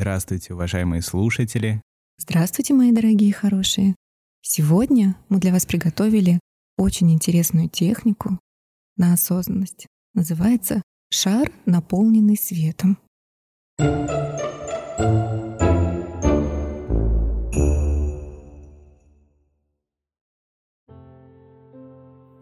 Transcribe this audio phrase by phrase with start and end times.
[0.00, 1.82] Здравствуйте, уважаемые слушатели.
[2.16, 3.94] Здравствуйте, мои дорогие хорошие.
[4.40, 6.40] Сегодня мы для вас приготовили
[6.78, 8.40] очень интересную технику
[8.96, 9.86] на осознанность.
[10.14, 12.96] Называется «Шар, наполненный светом».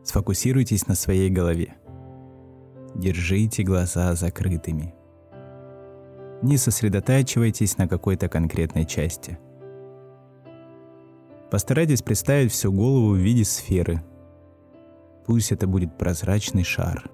[0.04, 1.76] Сфокусируйтесь на своей голове.
[2.94, 4.94] Держите глаза закрытыми.
[6.42, 9.38] Не сосредотачивайтесь на какой-то конкретной части.
[11.50, 14.02] Постарайтесь представить всю голову в виде сферы.
[15.26, 17.10] Пусть это будет прозрачный шар.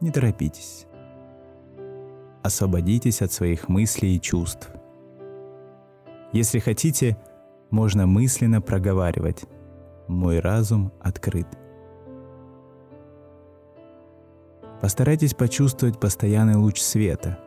[0.00, 0.86] Не торопитесь.
[2.42, 4.70] Освободитесь от своих мыслей и чувств.
[6.32, 7.16] Если хотите,
[7.70, 9.44] можно мысленно проговаривать
[10.06, 11.46] «Мой разум открыт».
[14.80, 17.38] Постарайтесь почувствовать постоянный луч света,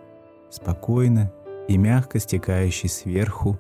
[0.52, 1.32] спокойно
[1.68, 3.58] и мягко стекающий сверху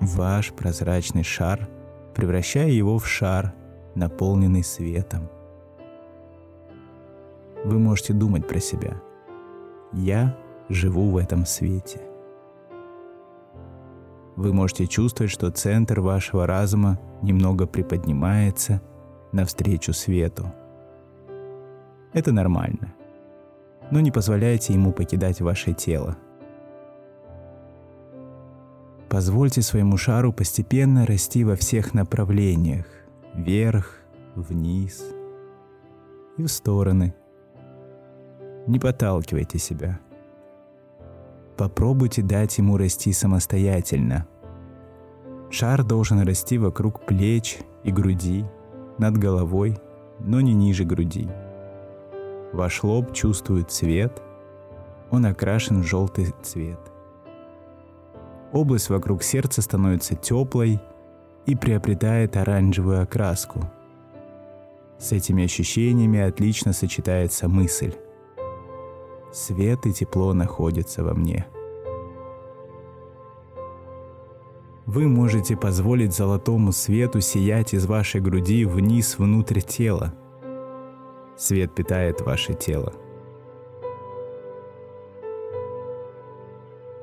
[0.00, 1.68] ваш прозрачный шар,
[2.14, 3.54] превращая его в шар,
[3.94, 5.28] наполненный светом.
[7.64, 9.00] Вы можете думать про себя.
[9.92, 10.36] Я
[10.68, 12.00] живу в этом свете.
[14.34, 18.80] Вы можете чувствовать, что центр вашего разума немного приподнимается
[19.30, 20.50] навстречу свету.
[22.14, 22.94] Это нормально
[23.92, 26.16] но не позволяйте ему покидать ваше тело.
[29.10, 32.86] Позвольте своему шару постепенно расти во всех направлениях,
[33.34, 33.98] вверх,
[34.34, 35.04] вниз
[36.38, 37.14] и в стороны.
[38.66, 40.00] Не подталкивайте себя.
[41.58, 44.26] Попробуйте дать ему расти самостоятельно.
[45.50, 48.46] Шар должен расти вокруг плеч и груди,
[48.96, 49.76] над головой,
[50.18, 51.28] но не ниже груди.
[52.52, 54.22] Ваш лоб чувствует цвет,
[55.10, 56.80] он окрашен в желтый цвет.
[58.52, 60.78] Область вокруг сердца становится теплой
[61.46, 63.70] и приобретает оранжевую окраску.
[64.98, 67.94] С этими ощущениями отлично сочетается мысль.
[69.32, 71.46] Свет и тепло находятся во мне.
[74.84, 80.12] Вы можете позволить золотому свету сиять из вашей груди вниз внутрь тела–
[81.36, 82.92] Свет питает ваше тело.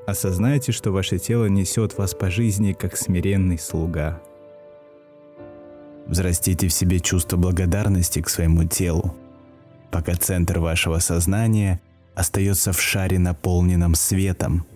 [0.06, 4.20] Осознайте, что ваше тело несет вас по жизни как смиренный слуга.
[6.06, 9.14] Взрастите в себе чувство благодарности к своему телу,
[9.92, 11.80] пока центр вашего сознания
[12.14, 14.66] остается в шаре, наполненном светом.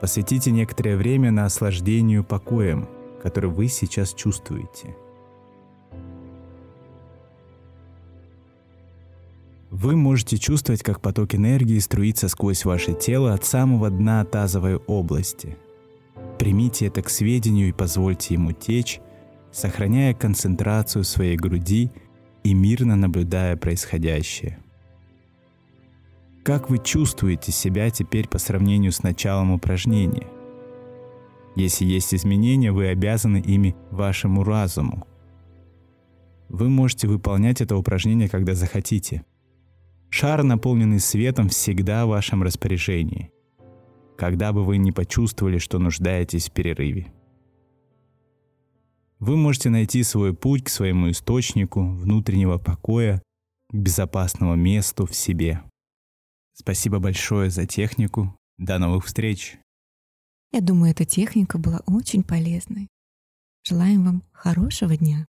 [0.00, 2.88] Посвятите некоторое время на наслаждению покоем,
[3.22, 4.96] который вы сейчас чувствуете–
[9.74, 15.56] Вы можете чувствовать, как поток энергии струится сквозь ваше тело от самого дна тазовой области.
[16.38, 19.00] Примите это к сведению и позвольте ему течь,
[19.50, 21.90] сохраняя концентрацию своей груди
[22.44, 24.60] и мирно наблюдая происходящее.
[26.44, 30.28] Как вы чувствуете себя теперь по сравнению с началом упражнения?
[31.56, 35.04] Если есть изменения, вы обязаны ими вашему разуму.
[36.48, 39.24] Вы можете выполнять это упражнение, когда захотите–
[40.16, 43.32] Шар, наполненный светом, всегда в вашем распоряжении,
[44.16, 47.12] когда бы вы не почувствовали, что нуждаетесь в перерыве.
[49.18, 53.20] Вы можете найти свой путь к своему источнику внутреннего покоя,
[53.70, 55.64] к безопасному месту в себе.
[56.52, 58.36] Спасибо большое за технику.
[58.56, 59.58] До новых встреч.
[60.52, 62.86] Я думаю, эта техника была очень полезной.
[63.64, 65.26] Желаем вам хорошего дня.